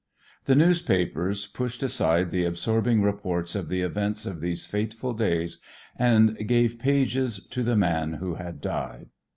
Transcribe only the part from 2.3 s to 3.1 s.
the absorbing